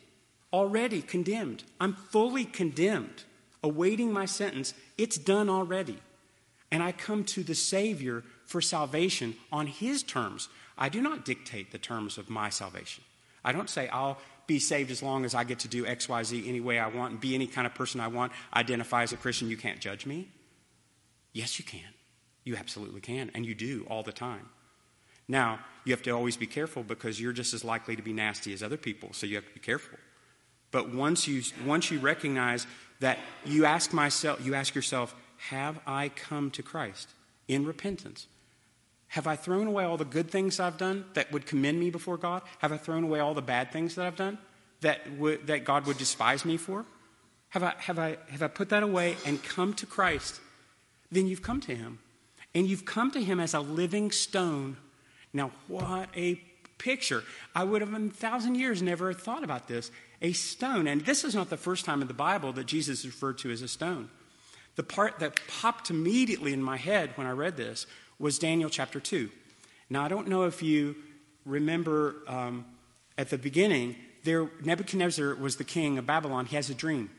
[0.53, 1.63] Already condemned.
[1.79, 3.25] I'm fully condemned,
[3.61, 4.73] awaiting my sentence.
[4.97, 5.99] It's done already.
[6.71, 10.49] And I come to the Savior for salvation on His terms.
[10.77, 13.03] I do not dictate the terms of my salvation.
[13.43, 16.23] I don't say I'll be saved as long as I get to do X, Y,
[16.23, 19.11] Z any way I want and be any kind of person I want, identify as
[19.11, 19.49] a Christian.
[19.49, 20.29] You can't judge me.
[21.33, 21.93] Yes, you can.
[22.43, 23.29] You absolutely can.
[23.35, 24.49] And you do all the time.
[25.27, 28.53] Now, you have to always be careful because you're just as likely to be nasty
[28.53, 29.99] as other people, so you have to be careful.
[30.71, 32.65] But once you, once you recognize
[33.01, 35.13] that you ask myself, you ask yourself,
[35.49, 37.09] have I come to Christ
[37.47, 38.27] in repentance?
[39.09, 42.17] Have I thrown away all the good things I've done that would commend me before
[42.17, 42.41] God?
[42.59, 44.37] Have I thrown away all the bad things that I've done
[44.81, 46.85] that, w- that God would despise me for?
[47.49, 50.41] Have I, have, I, have I put that away and come to Christ?
[51.11, 51.99] Then you've come to Him.
[52.53, 54.77] And you've come to Him as a living stone.
[55.31, 56.41] Now, what a
[56.77, 57.23] picture.
[57.55, 59.89] I would have in a thousand years never thought about this.
[60.21, 60.87] A stone.
[60.87, 63.51] And this is not the first time in the Bible that Jesus is referred to
[63.51, 64.09] as a stone.
[64.75, 67.87] The part that popped immediately in my head when I read this
[68.19, 69.29] was Daniel chapter 2.
[69.89, 70.95] Now, I don't know if you
[71.45, 72.65] remember um,
[73.17, 76.45] at the beginning, there, Nebuchadnezzar was the king of Babylon.
[76.45, 77.09] He has a dream.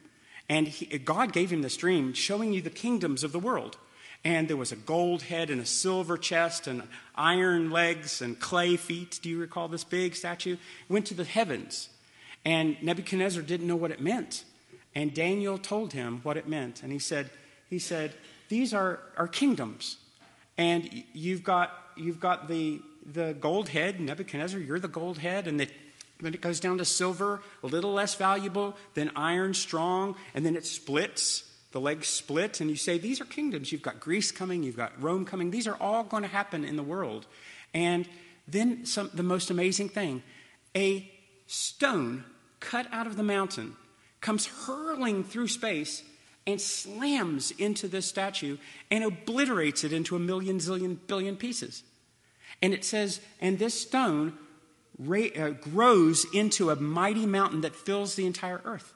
[0.48, 3.76] And he, God gave him this dream showing you the kingdoms of the world.
[4.24, 6.82] And there was a gold head and a silver chest and
[7.14, 9.20] iron legs and clay feet.
[9.22, 10.56] Do you recall this big statue?
[10.88, 11.88] Went to the heavens.
[12.44, 14.44] And Nebuchadnezzar didn't know what it meant.
[14.94, 16.82] And Daniel told him what it meant.
[16.82, 17.30] And he said,
[17.70, 18.14] he said
[18.48, 19.98] These are, are kingdoms.
[20.58, 25.60] And you've got, you've got the, the gold head, Nebuchadnezzar, you're the gold head, and
[25.60, 25.68] the,
[26.20, 30.56] then it goes down to silver, a little less valuable, then iron, strong, and then
[30.56, 31.44] it splits.
[31.70, 33.70] The legs split, and you say, These are kingdoms.
[33.70, 35.50] You've got Greece coming, you've got Rome coming.
[35.50, 37.26] These are all going to happen in the world.
[37.72, 38.08] And
[38.48, 40.22] then some, the most amazing thing
[40.74, 41.10] a
[41.46, 42.24] stone
[42.60, 43.76] cut out of the mountain
[44.20, 46.02] comes hurling through space
[46.48, 48.56] and slams into this statue
[48.90, 51.82] and obliterates it into a million, zillion, billion pieces.
[52.62, 54.32] And it says, and this stone
[54.98, 58.94] uh, grows into a mighty mountain that fills the entire earth.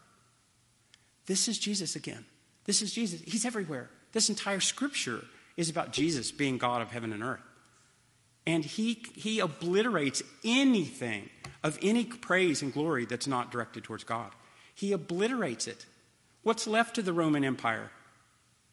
[1.26, 2.24] This is Jesus again.
[2.64, 3.20] This is Jesus.
[3.20, 3.90] He's everywhere.
[4.12, 5.22] This entire scripture
[5.58, 7.42] is about Jesus being God of heaven and earth.
[8.46, 11.28] And he, he obliterates anything
[11.62, 14.30] of any praise and glory that's not directed towards God.
[14.74, 15.84] He obliterates it.
[16.42, 17.90] What's left of the Roman Empire?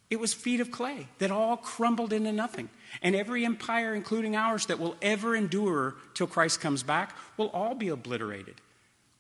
[0.10, 2.70] It was feet of clay that all crumbled into nothing.
[3.04, 7.76] And every empire, including ours, that will ever endure till Christ comes back, will all
[7.76, 8.56] be obliterated.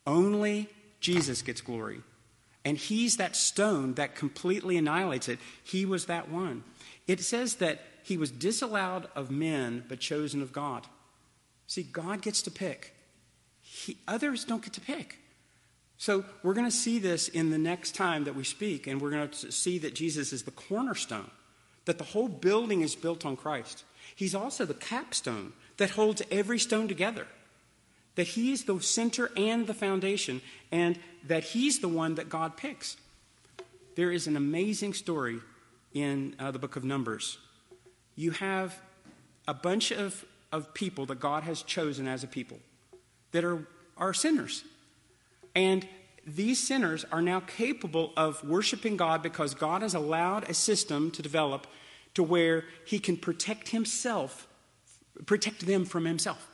[0.08, 0.68] Only
[1.00, 2.02] Jesus gets glory.
[2.66, 5.40] And he's that stone that completely annihilates it.
[5.64, 6.64] He was that one.
[7.08, 10.88] It says that he was disallowed of men, but chosen of God.
[11.68, 12.96] See, God gets to pick,
[13.62, 15.20] he, others don't get to pick.
[16.00, 19.12] So we're going to see this in the next time that we speak, and we're
[19.12, 21.30] going to see that Jesus is the cornerstone,
[21.84, 23.84] that the whole building is built on Christ.
[24.16, 27.28] He's also the capstone that holds every stone together,
[28.16, 32.96] that He's the center and the foundation, and that He's the one that God picks.
[33.96, 35.42] There is an amazing story
[35.94, 37.40] in uh, the book of Numbers.
[38.16, 38.80] You have
[39.50, 42.60] a bunch of, of people that God has chosen as a people
[43.34, 44.64] that are, are sinners
[45.56, 45.88] and
[46.26, 51.22] these sinners are now capable of worshiping God because God has allowed a system to
[51.22, 51.68] develop
[52.14, 54.48] to where he can protect himself,
[55.26, 56.48] protect them from himself.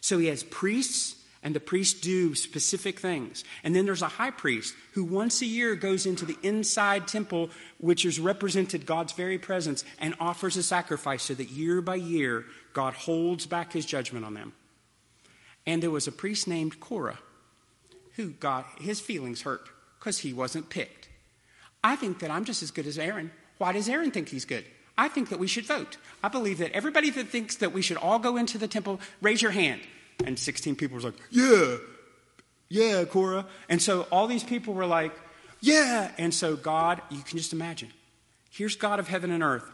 [0.00, 3.44] So he has priests, and the priests do specific things.
[3.62, 7.50] And then there's a high priest who once a year goes into the inside temple,
[7.78, 12.44] which has represented God's very presence, and offers a sacrifice so that year by year
[12.72, 14.52] God holds back his judgment on them.
[15.66, 17.18] And there was a priest named Korah
[18.20, 19.66] who got his feelings hurt
[19.98, 21.08] because he wasn't picked.
[21.82, 23.30] I think that I'm just as good as Aaron.
[23.56, 24.64] Why does Aaron think he's good?
[24.98, 25.96] I think that we should vote.
[26.22, 29.40] I believe that everybody that thinks that we should all go into the temple, raise
[29.40, 29.80] your hand.
[30.26, 31.76] And 16 people were like, yeah,
[32.68, 33.46] yeah, Korah.
[33.70, 35.12] And so all these people were like,
[35.60, 36.10] yeah.
[36.18, 37.88] And so God, you can just imagine,
[38.50, 39.64] here's God of heaven and earth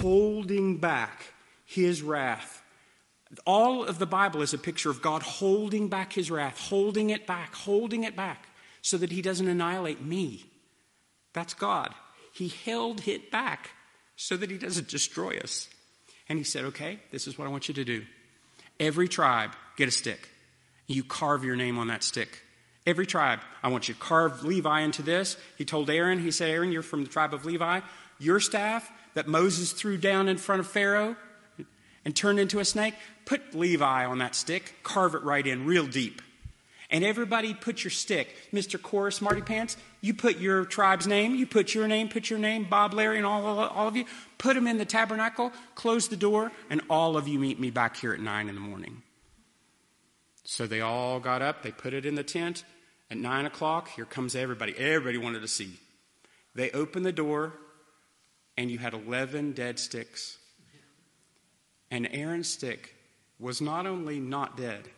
[0.00, 1.32] holding back
[1.64, 2.61] his wrath
[3.46, 7.26] all of the Bible is a picture of God holding back his wrath, holding it
[7.26, 8.46] back, holding it back,
[8.82, 10.44] so that he doesn't annihilate me.
[11.32, 11.94] That's God.
[12.32, 13.70] He held it back
[14.16, 15.68] so that he doesn't destroy us.
[16.28, 18.04] And he said, Okay, this is what I want you to do.
[18.78, 20.28] Every tribe, get a stick.
[20.86, 22.42] You carve your name on that stick.
[22.86, 25.36] Every tribe, I want you to carve Levi into this.
[25.56, 27.80] He told Aaron, he said, Aaron, you're from the tribe of Levi.
[28.18, 31.16] Your staff that Moses threw down in front of Pharaoh,
[32.04, 32.94] and turned into a snake,
[33.24, 36.22] put Levi on that stick, carve it right in real deep.
[36.90, 38.28] And everybody put your stick.
[38.52, 38.80] Mr.
[38.80, 42.64] Korah Smarty Pants, you put your tribe's name, you put your name, put your name,
[42.64, 44.04] Bob, Larry, and all, all of you,
[44.36, 47.96] put them in the tabernacle, close the door, and all of you meet me back
[47.96, 49.02] here at 9 in the morning.
[50.44, 52.64] So they all got up, they put it in the tent.
[53.10, 54.74] At 9 o'clock, here comes everybody.
[54.76, 55.78] Everybody wanted to see.
[56.54, 57.54] They opened the door,
[58.56, 60.38] and you had 11 dead sticks.
[61.92, 62.96] And Aaron's stick
[63.38, 64.88] was not only not dead,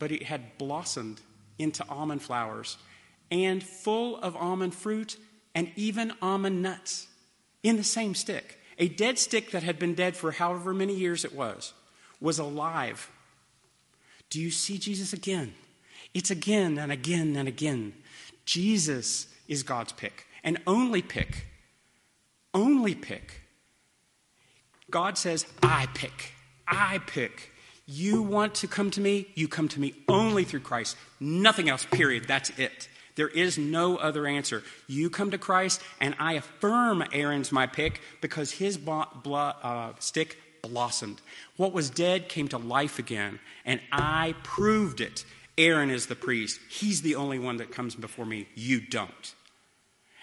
[0.00, 1.20] but it had blossomed
[1.58, 2.76] into almond flowers.
[3.30, 5.16] and full of almond fruit
[5.54, 7.06] and even almond nuts
[7.62, 8.58] in the same stick.
[8.76, 11.72] A dead stick that had been dead for however many years it was
[12.20, 13.08] was alive.
[14.30, 15.54] Do you see Jesus again?
[16.12, 17.92] It's again and again and again.
[18.44, 21.46] Jesus is God's pick, and only pick.
[22.52, 23.39] Only pick.
[24.90, 26.32] God says, I pick.
[26.66, 27.52] I pick.
[27.86, 29.26] You want to come to me?
[29.34, 30.96] You come to me only through Christ.
[31.18, 32.26] Nothing else, period.
[32.28, 32.88] That's it.
[33.16, 34.62] There is no other answer.
[34.86, 39.92] You come to Christ, and I affirm Aaron's my pick because his blo- blo- uh,
[39.98, 41.20] stick blossomed.
[41.56, 45.24] What was dead came to life again, and I proved it.
[45.58, 46.60] Aaron is the priest.
[46.70, 48.46] He's the only one that comes before me.
[48.54, 49.34] You don't.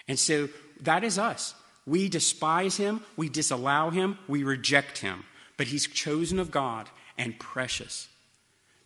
[0.08, 0.48] And so
[0.80, 1.54] that is us.
[1.88, 5.24] We despise him, we disallow him, we reject him.
[5.56, 8.08] But he's chosen of God and precious.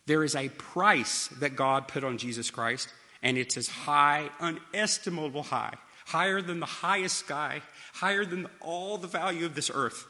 [0.05, 2.87] There is a price that God put on Jesus Christ,
[3.21, 5.73] and it's as high, unestimable high,
[6.05, 7.61] higher than the highest sky,
[7.93, 10.05] higher than all the value of this earth.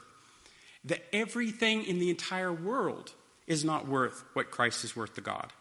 [0.86, 3.12] That everything in the entire world
[3.48, 5.52] is not worth what Christ is worth to God.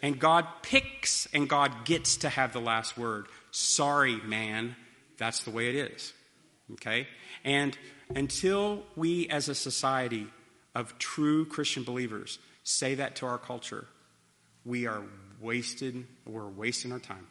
[0.00, 3.26] And God picks and God gets to have the last word.
[3.50, 4.76] Sorry, man,
[5.16, 6.12] that's the way it is.
[6.74, 7.06] Okay?
[7.44, 7.76] And
[8.14, 10.26] until we as a society
[10.74, 13.86] of true Christian believers say that to our culture,
[14.64, 15.02] we are
[15.40, 17.26] wasted, we're wasting our time.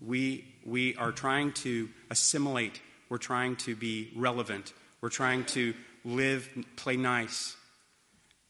[0.00, 6.48] We, we are trying to assimilate, we're trying to be relevant, we're trying to live,
[6.76, 7.56] play nice.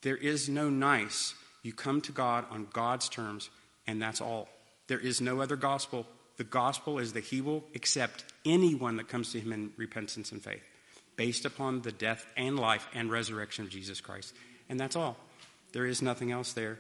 [0.02, 1.34] There is no nice.
[1.62, 3.48] You come to God on God's terms,
[3.86, 4.48] and that's all.
[4.86, 6.06] There is no other gospel.
[6.36, 10.42] The gospel is that He will accept anyone that comes to Him in repentance and
[10.42, 10.62] faith,
[11.16, 14.34] based upon the death and life and resurrection of Jesus Christ.
[14.68, 15.16] And that's all.
[15.72, 16.78] There is nothing else there.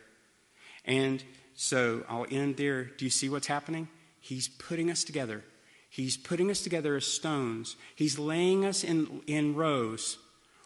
[0.84, 1.22] And
[1.54, 2.84] so I'll end there.
[2.84, 3.88] Do you see what's happening?
[4.20, 5.44] He's putting us together.
[5.88, 7.76] He's putting us together as stones.
[7.94, 10.18] He's laying us in, in rows,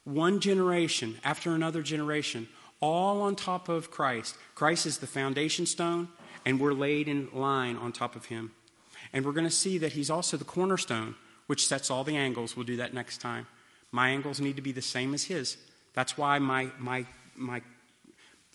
[0.04, 2.48] one generation after another generation,
[2.80, 4.36] all on top of Christ.
[4.54, 6.08] Christ is the foundation stone,
[6.46, 8.52] and we're laid in line on top of him.
[9.12, 11.14] And we're going to see that he's also the cornerstone,
[11.46, 12.56] which sets all the angles.
[12.56, 13.46] We'll do that next time.
[13.90, 15.56] My angles need to be the same as his.
[15.94, 17.62] That's why my, my, my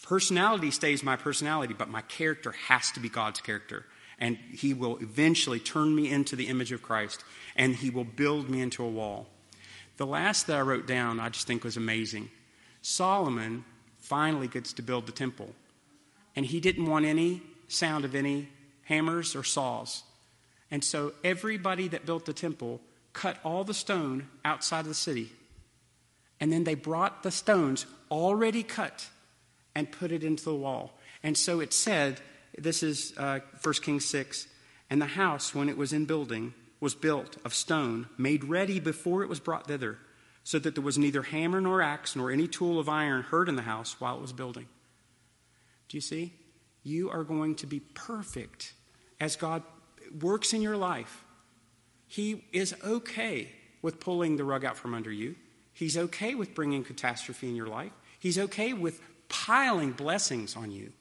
[0.03, 3.85] personality stays my personality, but my character has to be God's character.
[4.19, 7.23] And he will eventually turn me into the image of Christ,
[7.55, 9.27] and he will build me into a wall.
[9.97, 12.29] The last that I wrote down, I just think was amazing.
[12.81, 13.65] Solomon
[13.97, 15.49] finally gets to build the temple,
[16.35, 18.49] and he didn't want any sound of any
[18.83, 20.03] hammers or saws.
[20.71, 22.81] And so everybody that built the temple
[23.13, 25.31] cut all the stone outside of the city.
[26.39, 29.07] And then they brought the stones already cut
[29.75, 30.97] and put it into the wall.
[31.21, 32.19] And so it said,
[32.57, 34.47] this is uh, 1 Kings 6,
[34.89, 39.23] and the house, when it was in building, was built of stone, made ready before
[39.23, 39.97] it was brought thither,
[40.43, 43.55] so that there was neither hammer nor axe nor any tool of iron heard in
[43.55, 44.67] the house while it was building.
[45.87, 46.33] Do you see?
[46.83, 48.73] You are going to be perfect
[49.19, 49.63] as God
[50.21, 51.23] works in your life,
[52.07, 53.49] He is okay
[53.81, 55.35] with pulling the rug out from under you.
[55.73, 57.91] He's okay with bringing catastrophe in your life.
[58.19, 60.93] He's okay with piling blessings on you.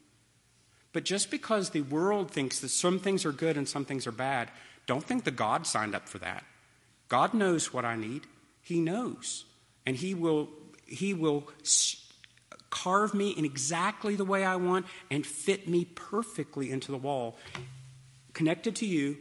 [0.93, 4.13] But just because the world thinks that some things are good and some things are
[4.13, 4.51] bad,
[4.87, 6.45] don't think that God signed up for that.
[7.09, 8.23] God knows what I need.
[8.63, 9.45] He knows.
[9.87, 10.49] And He will,
[10.87, 11.49] he will
[12.71, 17.37] carve me in exactly the way I want and fit me perfectly into the wall
[18.35, 19.17] connected to you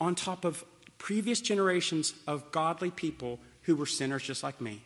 [0.00, 0.64] on top of
[0.98, 4.82] previous generations of godly people who were sinners just like me.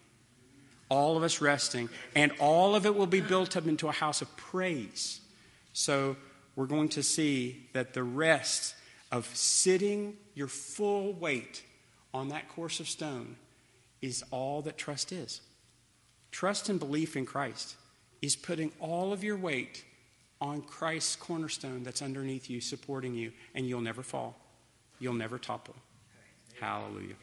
[0.89, 4.23] All of us resting, and all of it will be built up into a house
[4.23, 5.21] of praise.
[5.73, 6.17] So
[6.57, 8.75] we're going to see that the rest
[9.13, 11.63] of sitting your full weight
[12.13, 13.37] on that course of stone
[14.03, 15.41] is all that trust is.
[16.33, 17.77] Trust and belief in Christ
[18.23, 19.85] is putting all of your weight
[20.41, 24.37] on Christ's cornerstone that's underneath you, supporting you, and you'll never fall.
[24.99, 25.77] You'll never topple.
[26.61, 27.15] Hallelujah.